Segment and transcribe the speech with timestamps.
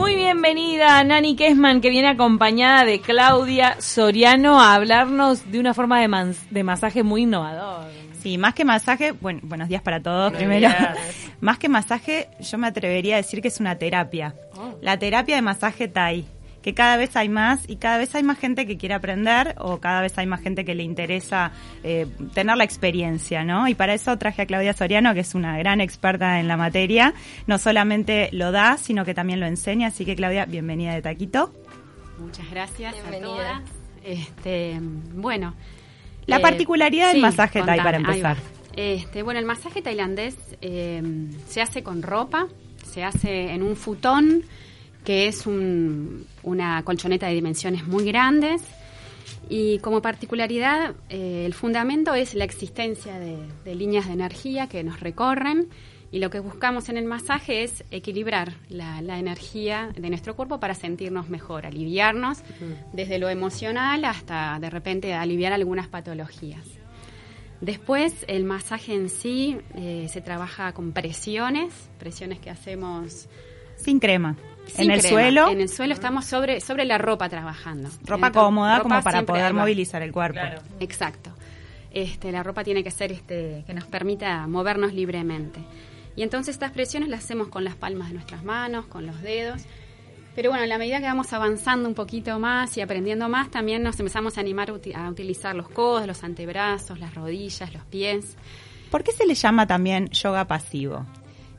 [0.00, 6.00] Muy bienvenida Nani Kesman, que viene acompañada de Claudia Soriano a hablarnos de una forma
[6.00, 7.84] de, masaje muy innovador.
[8.22, 10.70] Sí, más que masaje, bueno, buenos días para todos primero.
[11.42, 14.34] más que masaje, yo me atrevería a decir que es una terapia.
[14.80, 16.24] La terapia de masaje Thai,
[16.62, 19.78] que cada vez hay más y cada vez hay más gente que quiere aprender o
[19.78, 21.52] cada vez hay más gente que le interesa
[21.82, 23.68] eh, tener la experiencia, ¿no?
[23.68, 27.14] Y para eso traje a Claudia Soriano, que es una gran experta en la materia.
[27.46, 29.88] No solamente lo da, sino que también lo enseña.
[29.88, 31.52] Así que Claudia, bienvenida de Taquito.
[32.18, 33.62] Muchas gracias a todas.
[34.04, 34.78] Este,
[35.14, 35.54] bueno,
[36.26, 38.30] La eh, particularidad del sí, masaje Thai para contame, ahí va.
[38.32, 38.60] empezar.
[38.76, 41.02] Este, bueno, el masaje tailandés eh,
[41.48, 42.46] se hace con ropa,
[42.84, 44.44] se hace en un futón,
[45.04, 48.62] que es un- una colchoneta de dimensiones muy grandes.
[49.48, 54.82] Y como particularidad, eh, el fundamento es la existencia de, de líneas de energía que
[54.84, 55.68] nos recorren.
[56.12, 60.58] Y lo que buscamos en el masaje es equilibrar la, la energía de nuestro cuerpo
[60.58, 62.38] para sentirnos mejor, aliviarnos
[62.92, 66.66] desde lo emocional hasta de repente aliviar algunas patologías.
[67.60, 73.28] Después, el masaje en sí eh, se trabaja con presiones, presiones que hacemos
[73.76, 74.36] Sin crema.
[74.66, 75.14] Sin en el crema.
[75.14, 77.88] suelo, En el suelo estamos sobre, sobre la ropa trabajando.
[77.88, 80.40] ropa Entonces, cómoda ropa como para poder movilizar el cuerpo.
[80.80, 81.30] Exacto.
[81.92, 85.60] Este, la ropa tiene que ser este, que nos permita movernos libremente.
[86.16, 89.62] Y entonces estas presiones las hacemos con las palmas de nuestras manos, con los dedos.
[90.34, 93.82] Pero bueno, a la medida que vamos avanzando un poquito más y aprendiendo más, también
[93.82, 98.36] nos empezamos a animar a utilizar los codos, los antebrazos, las rodillas, los pies.
[98.90, 101.04] ¿Por qué se le llama también yoga pasivo?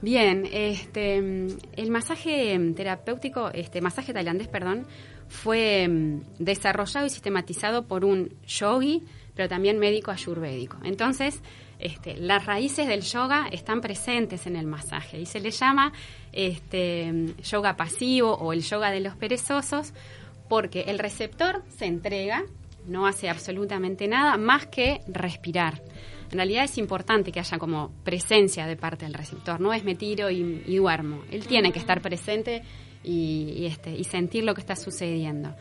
[0.01, 4.87] Bien, este, el masaje mm, terapéutico, este masaje tailandés, perdón,
[5.27, 9.03] fue mm, desarrollado y sistematizado por un yogi,
[9.35, 10.77] pero también médico ayurvédico.
[10.83, 11.39] Entonces,
[11.77, 15.93] este, las raíces del yoga están presentes en el masaje y se le llama
[16.31, 19.93] este, mm, yoga pasivo o el yoga de los perezosos
[20.49, 22.43] porque el receptor se entrega,
[22.87, 25.83] no hace absolutamente nada más que respirar.
[26.31, 29.95] En realidad es importante que haya como presencia de parte del receptor, no es me
[29.95, 31.23] tiro y, y duermo.
[31.29, 32.63] Él tiene que estar presente
[33.03, 35.53] y, y, este, y sentir lo que está sucediendo.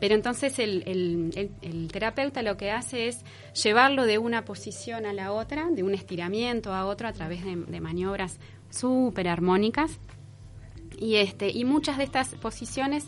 [0.00, 3.24] Pero entonces el, el- el- el terapeuta lo que hace es
[3.64, 7.56] llevarlo de una posición a la otra, de un estiramiento a otro a través de,
[7.56, 8.38] de maniobras
[8.70, 9.98] súper armónicas.
[10.98, 13.06] Y, este, y muchas de estas posiciones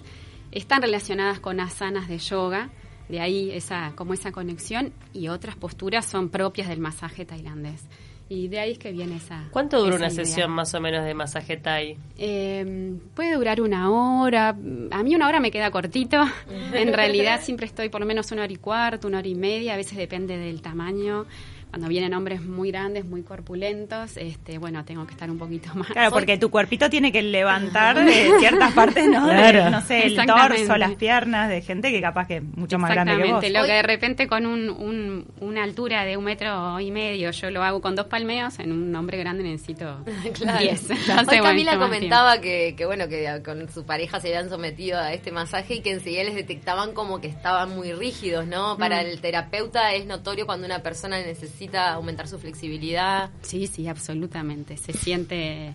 [0.52, 2.70] están relacionadas con asanas de yoga,
[3.10, 7.84] de ahí esa, como esa conexión, y otras posturas son propias del masaje tailandés.
[8.32, 9.48] Y de ahí es que viene esa.
[9.50, 10.24] ¿Cuánto dura esa una idea.
[10.24, 11.98] sesión más o menos de masaje Thai?
[12.16, 14.50] Eh, puede durar una hora.
[14.50, 16.22] A mí una hora me queda cortito.
[16.72, 19.74] En realidad siempre estoy por lo menos una hora y cuarto, una hora y media.
[19.74, 21.26] A veces depende del tamaño.
[21.70, 25.88] Cuando vienen hombres muy grandes, muy corpulentos, este, bueno, tengo que estar un poquito más.
[25.88, 29.26] Claro, porque tu cuerpito tiene que levantar de ciertas partes, ¿no?
[29.26, 29.70] De, Claro.
[29.70, 33.12] no sé, el torso, las piernas, de gente que capaz que es mucho más grande
[33.12, 33.26] que vos.
[33.44, 37.30] Exactamente, lo que de repente con un, un- una altura de un metro y medio
[37.30, 40.04] yo lo hago con dos palmeos, en un hombre grande necesito
[40.34, 40.58] Claro.
[40.58, 40.90] diez.
[40.90, 44.98] Hoy Entonces, bueno, Camila comentaba que, que bueno que con su pareja se habían sometido
[44.98, 48.76] a este masaje y que enseguida les detectaban como que estaban muy rígidos, ¿no?
[48.76, 49.06] Para Mm.
[49.06, 53.30] el terapeuta es notorio cuando una persona necesita aumentar su flexibilidad.
[53.42, 54.76] Sí, sí, absolutamente.
[54.76, 55.74] Se siente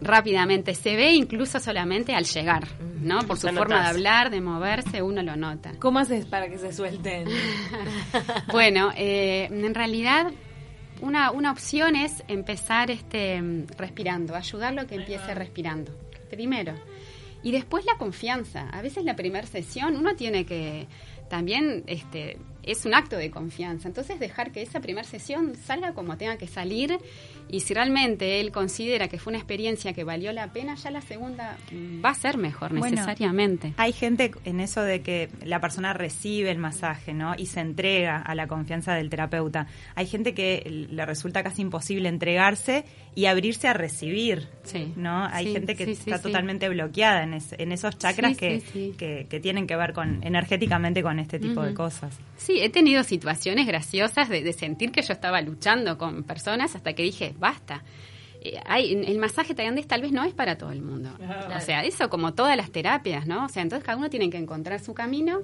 [0.00, 2.68] rápidamente, se ve incluso solamente al llegar,
[3.00, 3.20] ¿no?
[3.20, 5.72] Por su forma de hablar, de moverse, uno lo nota.
[5.78, 7.28] ¿Cómo haces para que se suelten?
[8.52, 10.32] Bueno, eh, en realidad
[11.00, 13.42] una, una opción es empezar este
[13.76, 15.92] respirando, ayudarlo a que empiece respirando.
[16.30, 16.74] Primero.
[17.42, 18.68] Y después la confianza.
[18.70, 20.86] A veces la primera sesión uno tiene que
[21.28, 23.88] también este es un acto de confianza.
[23.88, 26.98] Entonces dejar que esa primera sesión salga como tenga que salir
[27.48, 31.00] y si realmente él considera que fue una experiencia que valió la pena, ya la
[31.00, 31.56] segunda
[32.04, 33.72] va a ser mejor Bueno, necesariamente.
[33.76, 37.34] Hay gente en eso de que la persona recibe el masaje, ¿no?
[37.38, 39.68] Y se entrega a la confianza del terapeuta.
[39.94, 44.92] Hay gente que le resulta casi imposible entregarse y abrirse a recibir, Sí.
[44.96, 45.24] ¿no?
[45.26, 48.56] Hay Sí, gente que sí, está totalmente bloqueada en, es- en esos chakras que.
[48.98, 52.18] Que, que tienen que ver con energéticamente con este tipo de cosas.
[52.36, 56.92] Sí, he tenido situaciones graciosas de, de sentir que yo estaba luchando con personas hasta
[56.94, 57.82] que dije, basta.
[58.40, 61.10] Eh, hay, el masaje tailandés tal vez no es para todo el mundo.
[61.56, 63.44] O sea, eso como todas las terapias, ¿no?
[63.46, 65.40] O sea, entonces cada uno tiene que encontrar su camino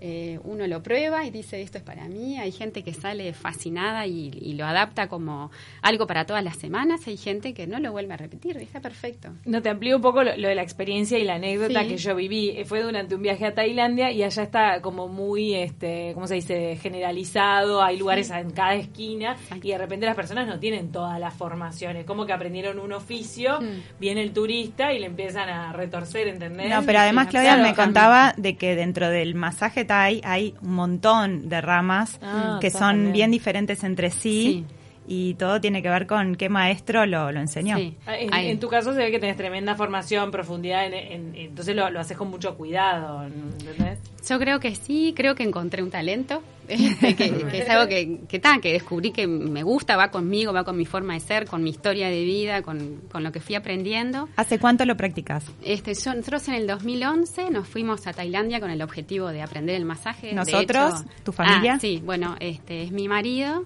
[0.00, 4.06] eh, uno lo prueba y dice esto es para mí, hay gente que sale fascinada
[4.06, 5.50] y, y lo adapta como
[5.82, 9.30] algo para todas las semanas, hay gente que no lo vuelve a repetir, está perfecto.
[9.44, 11.88] No te amplío un poco lo, lo de la experiencia y la anécdota Sí.
[11.88, 12.50] que yo viví.
[12.50, 16.34] Eh, Fue durante un viaje a Tailandia y allá está como muy, este, ¿cómo se
[16.36, 16.76] dice?
[16.80, 17.82] Generalizado.
[17.82, 22.04] Hay lugares en cada esquina y de repente las personas no tienen todas las formaciones.
[22.04, 24.00] Como que aprendieron un oficio, Mm.
[24.00, 26.68] viene el turista y le empiezan a retorcer, ¿entendés?
[26.70, 30.74] No, pero además Claudia claro, me contaba de que dentro del masaje Thai hay un
[30.74, 34.74] montón de ramas Ah, que son bien diferentes entre sí, Sí.
[35.06, 37.76] Y todo tiene que ver con qué maestro lo, lo enseñó.
[37.76, 37.96] Sí.
[38.06, 41.90] Ah, En, tu caso se ve que tenés tremenda formación, profundidad, en, en- entonces lo,
[41.90, 43.98] lo haces con mucho cuidado, ¿entendés?
[44.28, 48.20] Yo creo que sí, creo que encontré un talento, este, que, que es algo que,
[48.26, 51.46] que, ta, que descubrí que me gusta, va conmigo, va con mi forma de ser,
[51.46, 54.30] con mi historia de vida, con, con lo que fui aprendiendo.
[54.36, 55.44] ¿Hace cuánto lo practicas?
[55.62, 59.76] Este, yo- nosotros en el 2011 nos fuimos a Tailandia con el objetivo de aprender
[59.76, 60.28] el masaje.
[60.28, 61.00] De ¿Nosotros?
[61.02, 61.74] hecho- ¿Tu familia?
[61.74, 63.64] Ah, sí, bueno, este es mi marido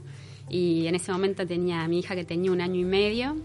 [0.50, 3.36] y en ese momento tenía a mi hija que tenía un año y medio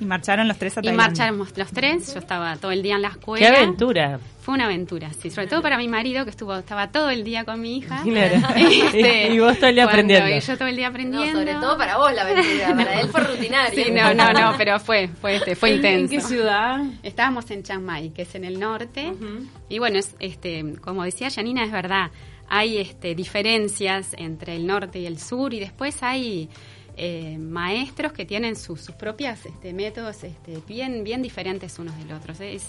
[0.00, 2.12] Y marcharon los tres a y marchamos los tres.
[2.12, 3.48] Yo estaba todo el día en la ¡Qué escuela.
[3.48, 4.18] aventura!
[4.42, 7.44] Fue una aventura, sí, sobre todo para mi marido que estuvo estaba todo el día
[7.44, 8.00] con mi hija.
[8.04, 8.36] Claro.
[8.56, 10.28] Este, Y vos todo el día cuando- aprendiendo.
[10.36, 11.38] Y yo todo el día No, aprendiendo.
[11.40, 13.84] sobre todo para vos la aventura, para él fue rutinario.
[13.84, 16.14] Sí, no, no, no, pero fue, fue, este, fue ¿En- intenso.
[16.14, 16.84] ¿En qué ciudad?
[17.02, 19.12] Estábamos en Chiang Mai, que es en el norte,
[19.68, 22.10] y bueno, es, este, como decía Janina, es verdad,
[22.48, 26.48] hay este, diferencias entre el norte y el sur, y después hay
[26.96, 32.12] eh, maestros que tienen sus, sus propias este, métodos este, bien, bien diferentes unos del
[32.12, 32.32] otro.
[32.40, 32.64] Es,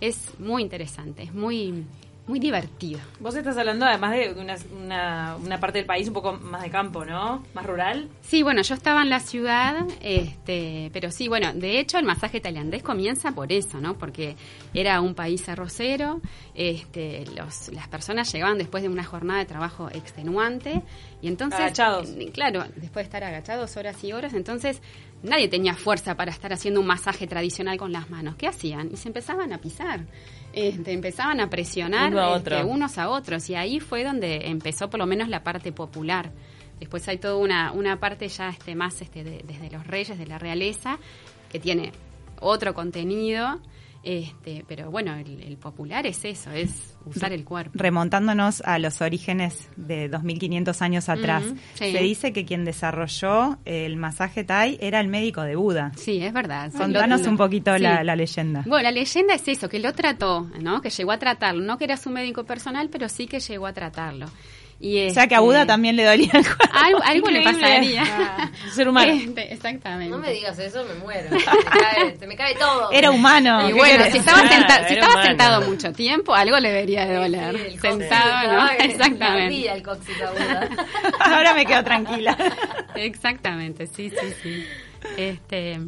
[0.00, 1.84] es muy interesante, es muy,
[2.28, 3.00] muy divertido.
[3.20, 6.70] Vos estás hablando además de una, una, una parte del país un poco más de
[6.70, 7.42] campo, ¿no?
[7.54, 8.08] Más rural.
[8.20, 12.40] Sí, bueno, yo estaba en la ciudad, este, pero sí, bueno, de hecho el masaje
[12.40, 13.96] tailandés comienza por eso, ¿no?
[13.96, 14.36] Porque
[14.74, 16.20] era un país arrocero,
[16.54, 20.82] este, los, las personas llegaban después de una jornada de trabajo extenuante
[21.22, 22.10] y entonces, Agachados.
[22.32, 24.82] claro, después de estar agachados horas y horas, entonces
[25.22, 28.36] nadie tenía fuerza para estar haciendo un masaje tradicional con las manos.
[28.36, 28.90] ¿Qué hacían?
[28.92, 30.06] Y se empezaban a pisar.
[30.52, 34.88] Este, empezaban a presionar Uno a este, unos a otros y ahí fue donde empezó
[34.90, 36.30] por lo menos la parte popular.
[36.80, 40.26] Después hay toda una, una parte ya este, más este, de- desde los reyes, de
[40.26, 40.98] la realeza,
[41.50, 41.92] que tiene
[42.40, 43.60] otro contenido,
[44.02, 47.72] este, pero bueno, el, el popular es eso, es usar el cuerpo.
[47.74, 51.92] Remontándonos a los orígenes de 2500 años atrás, sí.
[51.92, 55.92] se dice que quien desarrolló el masaje Thai era el médico de Buda.
[55.96, 56.72] Sí, es verdad.
[56.72, 57.82] Contanos un poquito sí.
[57.82, 58.62] la, la leyenda.
[58.66, 60.80] Bueno, la leyenda es eso, que lo trató, ¿no?
[60.80, 61.62] Que llegó a tratarlo.
[61.62, 64.26] No que era su médico personal, pero sí que llegó a tratarlo.
[64.80, 66.64] Y O sea que a este, Buda también le dolía el cuerpo.
[66.72, 68.04] Algo, algo le pasaría.
[68.06, 69.12] Ah, ser humano.
[69.12, 70.10] Este, exactamente.
[70.10, 71.28] No me digas eso, me muero.
[71.30, 72.92] Se me cae, se me cae todo.
[72.92, 73.64] Era humano.
[73.64, 77.06] Y ¿qué bueno, si estaba, Claro, senta- si estaba sentado mucho tiempo, algo le debería
[77.06, 77.56] de doler.
[77.56, 78.70] Sí, el Sentado, ¿no?
[78.78, 79.24] Exactamente.
[79.44, 80.68] ardía el cóccix a Buda.
[81.20, 82.36] Ahora me quedo tranquila.
[82.94, 84.64] Exactamente, sí, sí, sí.
[85.16, 85.80] Este,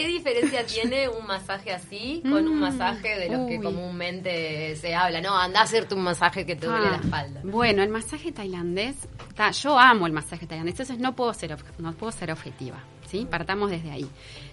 [0.00, 4.94] ¿Qué diferencia tiene un masaje así con un Mm, masaje de los que comúnmente se
[4.94, 5.20] habla?
[5.20, 7.40] No, anda a hacerte un masaje que te duele ah, la espalda.
[7.44, 8.96] Bueno, el masaje tailandés,
[9.34, 13.26] ta, yo amo el masaje tailandés, entonces no puedo ser, no puedo ser objetiva, ¿sí?
[13.30, 14.06] Partamos desde ahí.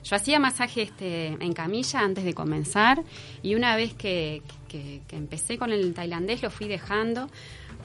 [0.04, 3.02] Yo hacía masaje este, en camilla antes de comenzar
[3.42, 7.30] y una vez que, que- que empecé con el tailandés lo fui dejando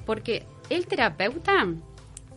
[0.05, 1.67] porque el terapeuta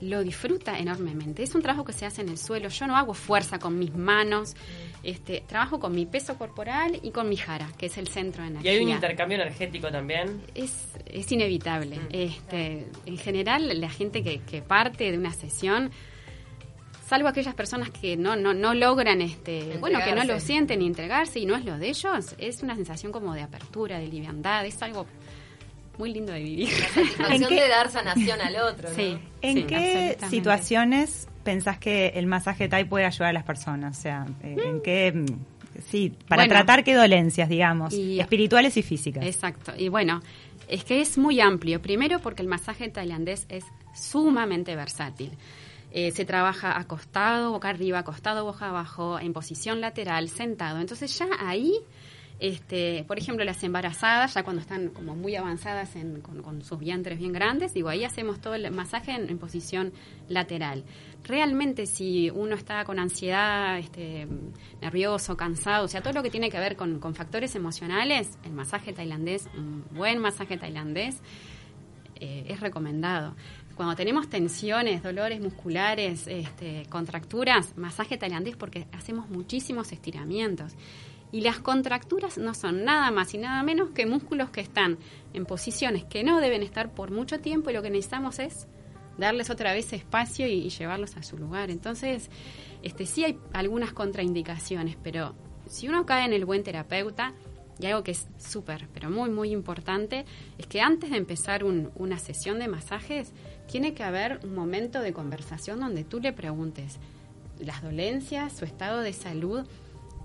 [0.02, 1.42] lo disfruta enormemente.
[1.42, 2.68] Es un trabajo que se hace en el suelo.
[2.68, 4.54] Yo no hago fuerza con mis manos.
[5.06, 8.48] Este, trabajo con mi peso corporal y con mi jara, que es el centro de
[8.50, 10.42] Y energía hay un intercambio energético también.
[10.56, 10.74] es,
[11.06, 12.00] es inevitable.
[12.10, 15.92] Este, en general, la gente que, que parte de una sesión,
[17.08, 20.88] salvo aquellas personas que no, no, no logran, este, bueno, que no lo sienten ni
[20.88, 24.66] entregarse y no es lo de ellos, es una sensación como de apertura, de liviandad,
[24.66, 25.06] es algo
[26.00, 26.70] muy lindo de vivir.
[26.72, 28.90] La satisfacción ¿En qué- de dar sanación al otro.
[28.90, 33.98] ¿En sí, qué situaciones pensás que el masaje Thai puede ayudar a las personas?
[33.98, 35.14] O sea, eh, ¿en qué...
[35.14, 35.26] mm,
[35.90, 36.54] Sí, para Bueno.
[36.54, 39.26] tratar qué dolencias, digamos, Y- espirituales y físicas.
[39.26, 39.74] Exacto.
[39.78, 40.22] Y bueno,
[40.70, 41.82] es que es muy amplio.
[41.82, 45.32] Primero porque el masaje tailandés es sumamente versátil.
[45.92, 50.80] Eh, se trabaja acostado, boca arriba, acostado, boca abajo, en posición lateral, sentado.
[50.80, 51.74] Entonces ya ahí,
[52.40, 56.80] este, por ejemplo, las embarazadas, ya cuando están como muy avanzadas en- con, con sus
[56.80, 59.92] vientres bien grandes, digo, ahí hacemos todo el masaje en, en posición
[60.30, 60.84] lateral.
[61.28, 64.28] Realmente si uno está con ansiedad, este,
[64.80, 68.94] nervioso, cansado, o sea, todo lo que tiene que ver con, factores emocionales, el masaje
[68.94, 71.18] tailandés, un buen masaje tailandés,
[72.20, 73.36] eh, es recomendado.
[73.76, 80.74] Cuando tenemos tensiones, dolores musculares, este, contracturas, masaje tailandés porque hacemos muchísimos estiramientos.
[81.32, 85.00] Y las contracturas no son nada más y nada menos que músculos que están
[85.34, 88.68] en posiciones que no deben estar por mucho tiempo y lo que necesitamos es
[89.18, 91.70] darles otra vez espacio y, y llevarlos a su lugar.
[91.72, 92.30] Entonces,
[92.84, 95.36] este sí hay algunas contraindicaciones, pero
[95.68, 97.34] si uno cae en el buen terapeuta,
[97.78, 100.24] y algo que es súper, pero muy, muy importante,
[100.58, 103.34] es que antes de empezar un- una sesión de masajes,
[103.70, 107.00] tiene que haber un momento de conversación donde tú le preguntes
[107.60, 109.66] las dolencias, su estado de salud,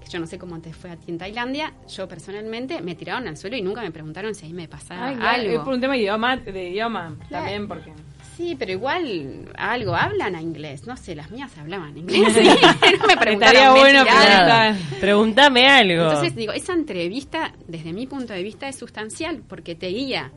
[0.00, 3.26] que yo no sé cómo te fue a ti en Tailandia, yo personalmente me tiraron
[3.26, 5.52] al suelo y nunca me preguntaron si ahí me pasaba Ay, algo.
[5.59, 7.44] Es por un tema de idioma, de idioma Claro.
[7.44, 7.92] también, porque...
[8.40, 10.87] Sí, pero igual algo hablan a inglés.
[10.87, 12.32] No sé, las mías hablaban inglés.
[12.40, 12.49] Sí,
[12.99, 13.75] no me preguntaron.
[13.78, 14.04] Bueno.
[14.99, 16.04] Pregúntame algo.
[16.04, 20.32] Entonces digo, esa entrevista, desde mi punto de vista, es sustancial porque te guía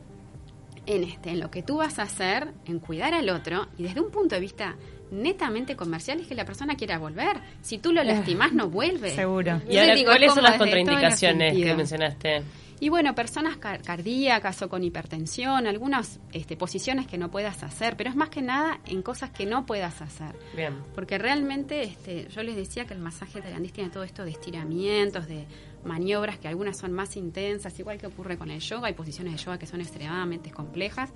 [0.84, 4.00] en este, en lo que tú vas a hacer, en cuidar al otro, y desde
[4.00, 4.76] un punto de vista
[5.10, 7.38] netamente comercial es que la persona quiera volver.
[7.62, 9.14] Si tú lo lastimas, no vuelve.
[9.14, 9.62] Seguro.
[9.66, 12.42] y ahora, digo, ¿cuáles son las contraindicaciones que mencionaste?
[12.84, 17.96] Y bueno, personas car- cardíacas o con hipertensión, algunas este, posiciones que no puedas hacer,
[17.96, 20.36] pero es más que nada en cosas que no puedas hacer.
[20.54, 20.74] Bien.
[20.94, 25.26] Porque realmente este, yo les decía que el masaje tailandés tiene todo esto de estiramientos,
[25.26, 25.46] de
[25.82, 28.88] maniobras que algunas son más intensas, igual que ocurre con el yoga.
[28.88, 31.10] Hay posiciones de yoga que son extremadamente complejas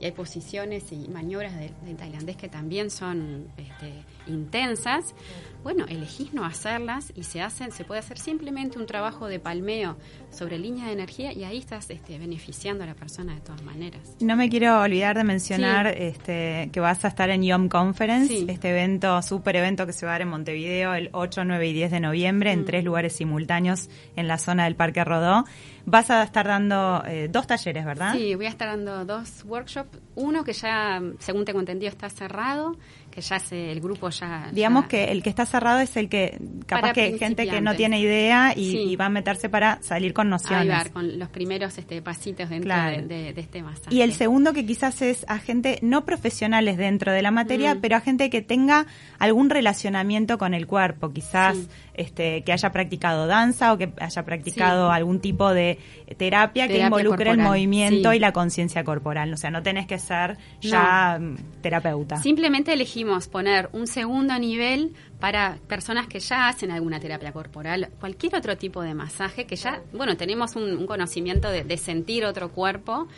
[0.00, 3.92] y hay posiciones y maniobras del del tailandés que también son este,
[4.26, 5.14] intensas.
[5.62, 9.96] Bueno, elegís no hacerlas y se hacen, se puede hacer simplemente un trabajo de palmeo
[10.30, 14.16] sobre línea de energía y ahí estás este, beneficiando a la persona de todas maneras.
[14.20, 15.96] No me quiero olvidar de mencionar Sí.
[15.98, 18.46] este, que vas a estar en YOM Conference, Sí.
[18.48, 21.72] este evento, super evento que se va a dar en Montevideo el 8, 9 y
[21.74, 22.58] 10 de noviembre Mm.
[22.60, 25.44] en tres lugares simultáneos en la zona del Parque Rodó.
[25.84, 28.12] Vas a estar dando eh, dos talleres, ¿verdad?
[28.14, 29.98] Sí, voy a estar dando dos workshops.
[30.14, 32.76] Uno que ya, según tengo entendido, está cerrado,
[33.20, 34.48] que ya se, el grupo ya...
[34.52, 37.60] Digamos ya- que el que está cerrado es el que capaz Para que gente que
[37.60, 38.78] no tiene idea y, Sí.
[38.78, 40.88] y va a meterse para salir con nociones.
[40.90, 42.96] con los primeros este, pasitos dentro Claro.
[43.02, 43.94] de, de- de este masaje.
[43.94, 47.80] Y el segundo que quizás es a gente no profesionales dentro de la materia, Mm.
[47.80, 48.86] pero a gente que tenga
[49.18, 51.68] algún relacionamiento con el cuerpo, quizás Sí.
[51.94, 54.96] este, que haya practicado danza o que haya practicado Sí.
[54.96, 55.78] algún tipo de
[56.16, 59.32] terapia, que involucre el movimiento y la conciencia corporal.
[59.32, 62.16] O sea, no tenés que ser ya mm, terapeuta.
[62.18, 68.36] Simplemente elegimos poner un segundo nivel para personas que ya hacen alguna terapia corporal, cualquier
[68.36, 73.08] otro tipo de masaje, que ya, bueno, tenemos un, conocimiento de, sentir otro cuerpo.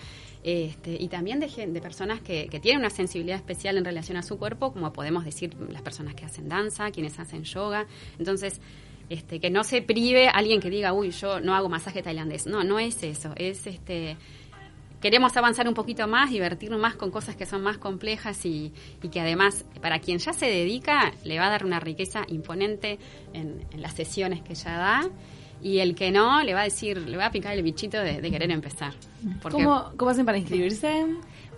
[0.45, 4.39] Este, y también de, de personas que, tienen una sensibilidad especial en relación a su
[4.39, 7.87] cuerpo, como podemos decir las personas que hacen danza, quienes hacen yoga.
[8.19, 8.61] Entonces,
[9.09, 12.47] este, que no se prive alguien que diga, uy, yo no hago masaje tailandés.
[12.47, 13.33] No, no es eso.
[13.37, 14.17] Es este
[15.03, 18.73] queremos avanzar un poquito más, divertirnos más con cosas que son más complejas y,
[19.11, 22.99] que además para quien ya se dedica le va a dar una riqueza imponente
[23.35, 25.11] en, en las sesiones que ya da
[25.63, 28.21] y el que no le va a decir, le va a picar el bichito de,
[28.21, 28.95] querer empezar.
[29.49, 31.07] ¿Cómo, ¿Cómo hacen para inscribirse?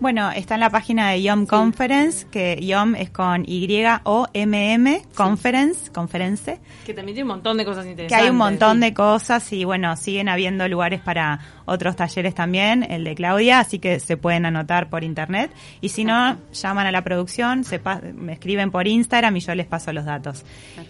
[0.01, 6.61] Bueno, está en la página de YOM Conference, que YOM es con Y-O-M-M, Conference, conference,
[6.85, 8.25] Que también tiene un montón de cosas que interesantes.
[8.25, 8.81] hay un montón sí.
[8.81, 13.79] de cosas y bueno, siguen habiendo lugares para otros talleres también, el de Claudia, así
[13.79, 18.01] que se pueden anotar por internet y si no, llaman a la producción, se pa-
[18.15, 20.45] me escriben por Instagram y yo les paso los datos.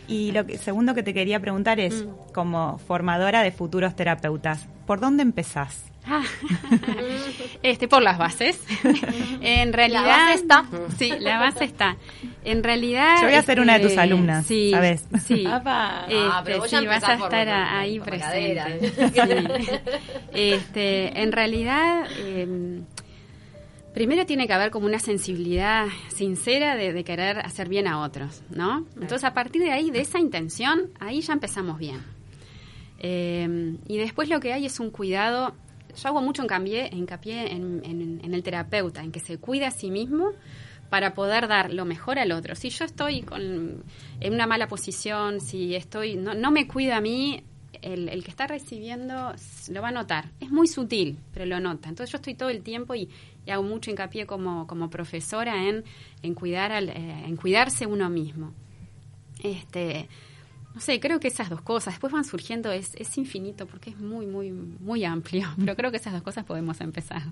[0.08, 4.98] Y lo que, segundo que te quería preguntar es, como formadora de futuros terapeutas, ¿por
[4.98, 5.84] dónde empezás?
[6.06, 6.22] Ah,
[7.62, 8.60] este, por las bases.
[9.40, 10.04] en realidad.
[10.04, 10.64] base está.
[10.98, 11.96] Sí, la base está.
[12.44, 13.16] En realidad.
[13.20, 15.04] Yo voy a ser una de tus este, alumnas, sí, ¿sabes?
[15.24, 15.46] Sí.
[15.46, 16.00] Apa.
[16.02, 18.92] Ah, Este, pero ya sí, vas a estar por- ahí por presente.
[19.12, 19.20] Sí.
[20.32, 22.06] Este, en realidad.
[22.18, 22.80] eh,
[23.94, 28.42] Primero tiene que haber como una sensibilidad sincera de, de querer hacer bien a otros,
[28.50, 28.84] ¿no?
[28.96, 32.02] Entonces a partir de ahí, de esa intención, ahí ya empezamos bien.
[32.98, 35.54] Eh, y después lo que hay es un cuidado.
[35.96, 39.70] Yo hago mucho hincapié, hincapié en, en- en el terapeuta, en que se cuide a
[39.70, 40.30] sí mismo
[40.90, 42.54] para poder dar lo mejor al otro.
[42.54, 43.82] Si yo estoy con,
[44.20, 47.42] en una mala posición, si estoy no, no me cuido a mí,
[47.82, 49.34] el, que está recibiendo
[49.70, 50.30] lo va a notar.
[50.40, 51.88] Es muy sutil, pero lo nota.
[51.88, 53.08] Entonces yo estoy todo el tiempo y,
[53.44, 55.84] y hago mucho hincapié como, como profesora en,
[56.22, 58.52] en, cuidar al, eh, en cuidarse uno mismo.
[59.42, 60.08] Este,
[60.74, 63.98] no sé, creo que esas dos cosas, después van surgiendo, es, es infinito porque es
[63.98, 67.22] muy, muy, muy amplio, pero creo que esas dos cosas podemos empezar.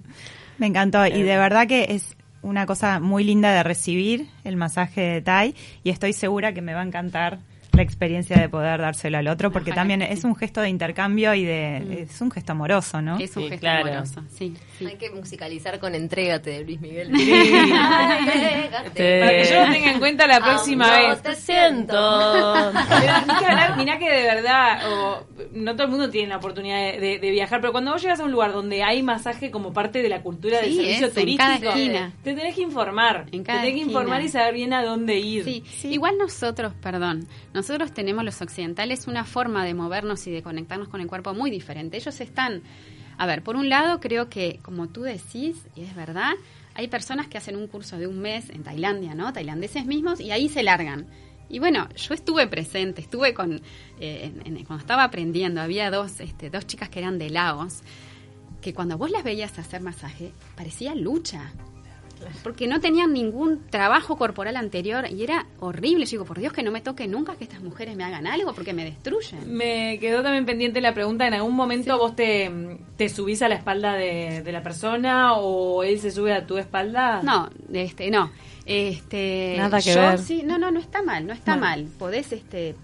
[0.58, 5.00] Me encantó y de verdad que es una cosa muy linda de recibir el masaje
[5.00, 7.38] de Thai y estoy segura que me va a encantar
[7.74, 10.26] la experiencia de poder dárselo al otro porque Ojalá también es sí.
[10.26, 11.92] un gesto de intercambio y de Mm.
[11.92, 13.18] es un gesto amoroso, ¿no?
[13.18, 13.88] Es un Sí, gesto claro.
[13.88, 14.86] amoroso, sí, sí.
[14.86, 17.10] Hay que musicalizar con Entrégate de Luis Miguel.
[18.94, 21.22] Te- Para que yo lo tenga en cuenta la próxima Aún no vez.
[21.22, 21.92] Te siento.
[21.92, 26.36] Pero hay que hablar, mirá que de verdad, o, no todo el mundo tiene la
[26.36, 29.50] oportunidad de, de- de viajar, pero cuando vos llegas a un lugar donde hay masaje
[29.50, 32.12] como parte de la cultura del Sí, servicio es, en cada turístico, esquina.
[32.22, 33.26] te tenés que informar.
[33.32, 33.86] En te tenés que esquina.
[33.86, 35.44] informar y saber bien a dónde ir.
[35.44, 35.62] Sí.
[35.84, 37.61] igual nosotros, perdón, nosotros
[37.92, 41.96] tenemos los occidentales una forma de movernos y de conectarnos con el cuerpo muy diferente.
[41.96, 42.62] Ellos están,
[43.18, 46.32] a ver, por un lado creo que, como tú decís, y es verdad,
[46.74, 49.32] hay personas que hacen un curso de un mes en Tailandia, ¿no?
[49.32, 51.06] Tailandeses mismos, y ahí se largan.
[51.48, 53.60] Y bueno, yo estuve presente, estuve con,
[54.00, 54.32] eh,
[54.66, 57.82] cuando estaba aprendiendo, había dos, este, dos chicas que eran de Laos,
[58.62, 61.52] que cuando vos las veías hacer masaje, parecía lucha
[62.42, 66.04] porque no tenían ningún trabajo corporal anterior y era horrible.
[66.06, 68.52] Yo digo, por Dios que no me toque nunca que estas mujeres me hagan algo
[68.54, 69.52] porque me destruyen.
[69.54, 72.50] Me quedó también pendiente la pregunta, ¿en algún momento vos te,
[72.96, 76.58] te subís a la espalda de, de la persona o él se sube a tu
[76.58, 77.22] espalda?
[77.22, 78.30] No, este, no.
[78.64, 80.18] Este, Nada que yo, ver.
[80.18, 81.66] Sí, no, no, no está mal, no está Bueno.
[81.66, 81.86] mal.
[81.98, 82.74] Podés, este,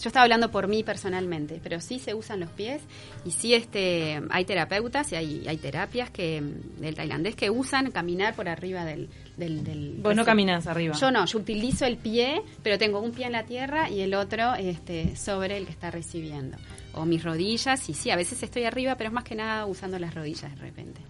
[0.00, 2.82] yo estaba hablando por mí personalmente, pero sí se usan los pies
[3.24, 6.42] y sí, este, hay terapeutas y hay, hay terapias que
[6.78, 10.94] del tailandés que usan caminar por arriba del, del, del Vos no caminás arriba.
[10.94, 14.14] Yo no, yo utilizo el pie, pero tengo un pie en la tierra y el
[14.14, 16.56] otro este, sobre el que está recibiendo.
[16.94, 19.98] O mis rodillas, y sí, a veces estoy arriba, pero es más que nada usando
[19.98, 21.00] las rodillas de repente.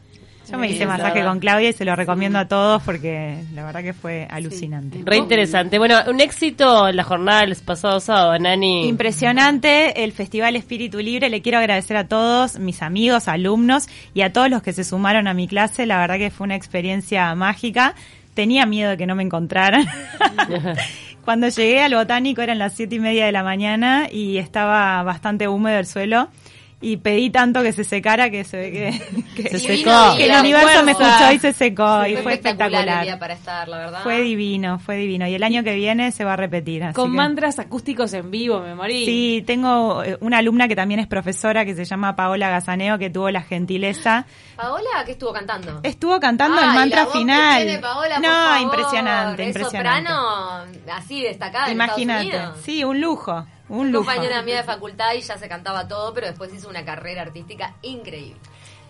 [0.51, 3.83] Yo me hice masaje con Claudia y se lo recomiendo a todos porque la verdad
[3.83, 5.01] que fue alucinante.
[5.05, 5.79] Re interesante.
[5.79, 8.87] Bueno, un éxito en la jornada del pasado sábado, Nani.
[8.87, 11.31] Impresionante el Festival Espíritu Libre.
[11.31, 15.29] Le quiero agradecer a todos mis amigos, alumnos y a todos los que se sumaron
[15.29, 15.87] a mi clase.
[15.87, 17.95] La verdad que fue una experiencia mágica.
[18.35, 19.87] Tenía miedo de que no me encontraran.
[21.25, 25.49] Cuando llegué al botánico eran las siete y media de la mañana y estaba bastante
[25.49, 26.29] húmedo el suelo.
[26.87, 28.71] Y pedí tanto que se secara que se ve
[29.35, 30.17] que, que, Se secó.
[30.17, 33.05] que el universo me escuchó y se secó y Fue fue espectacular el espectacular.
[33.05, 34.03] día para estar, la verdad.
[34.03, 35.27] Fue divino, fue divino.
[35.27, 36.85] Y el año que viene se va a repetir.
[36.85, 39.07] así Con que- mantras acústicos en vivo, me morí.
[39.07, 43.09] Sí, tengo eh, una alumna que también es profesora que se llama Paola Gazaneo que
[43.09, 44.27] tuvo la gentileza.
[44.57, 45.81] Paola, ¿qué estuvo cantando?
[45.83, 47.63] Estuvo cantando el la mantra voz que final.
[47.63, 48.61] tiene Paola, por no, favor.
[48.61, 50.09] impresionante, Es impresionante.
[50.11, 52.41] soprano así destacada Imagínate.
[52.63, 54.05] Sí, un lujo, un lujo.
[54.05, 57.75] compañera mía de facultad y ya se cantaba todo, pero después hizo una carrera artística
[57.83, 58.41] increíble.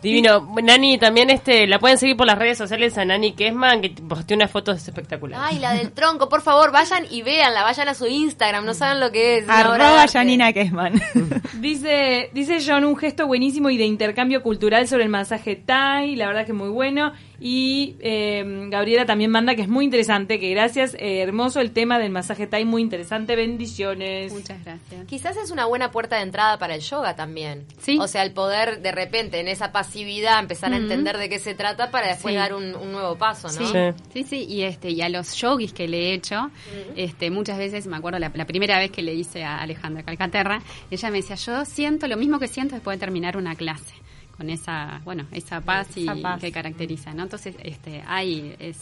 [0.05, 0.47] Divino.
[0.63, 4.37] Nani, también este la pueden seguir por las redes sociales a Nani Kesman, que posteó
[4.37, 5.47] unas fotos espectaculares.
[5.51, 9.01] Ay, la del tronco, por favor, vayan y véanla, vayan a su Instagram, no saben
[9.01, 9.49] lo que es.
[9.49, 10.07] Arroba.
[10.07, 11.01] Janina Kesman.
[11.55, 16.27] Dice, dice John un gesto buenísimo y de intercambio cultural sobre el masaje Thai, la
[16.27, 17.13] verdad que muy bueno.
[17.41, 21.99] Y eh, Gabriela también manda que es muy interesante, que gracias, eh, hermoso el tema
[21.99, 24.33] del masaje Thai, muy interesante, bendiciones.
[24.33, 25.07] Muchas gracias.
[25.07, 27.67] Quizás es una buena puerta de entrada para el yoga también.
[27.79, 27.99] Sí.
[28.01, 31.55] O sea, el poder de repente en esa pasividad empezar a entender de qué se
[31.55, 32.39] trata para después Sí.
[32.39, 33.53] dar un, un nuevo paso, ¿no?
[33.53, 34.03] Sí, Sí.
[34.13, 36.51] sí, sí, y este y a los yogis que le he hecho,
[36.97, 40.61] este muchas veces me acuerdo la, la primera vez que le hice a Alejandra Calcaterra,
[40.91, 43.95] ella me decía, "Yo siento lo mismo que siento después de terminar una clase."
[44.37, 46.41] Con esa, bueno, esa paz y paz.
[46.41, 47.23] que caracteriza, ¿no?
[47.23, 48.79] Entonces, este hay es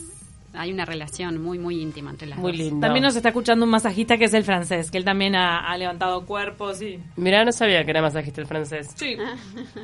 [0.55, 2.59] hay una relación muy muy íntima entre las Muy dos.
[2.61, 2.81] lindo.
[2.87, 5.79] También nos está escuchando un masajista que es el francés, que él también ha, ha
[5.79, 6.99] levantado cuerpos y...
[7.17, 8.91] Mirá, no sabía que era masajista el francés.
[8.95, 9.17] Sí,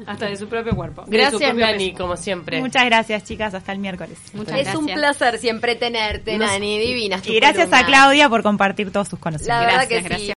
[0.07, 1.04] hasta de su propio cuerpo.
[1.07, 2.02] Gracias, propio Nani, peso.
[2.02, 2.61] como siempre.
[2.61, 3.54] Muchas gracias, chicas.
[3.54, 4.18] Hasta el miércoles.
[4.35, 4.76] Muchas Es gracias.
[4.76, 7.26] un placer siempre tenerte, Nani, divinas.
[7.26, 7.87] Y gracias a.
[7.87, 9.48] Claudia por compartir todos sus conocimientos.
[9.48, 10.09] La verdad Gracias, que sí.
[10.09, 10.26] gracias.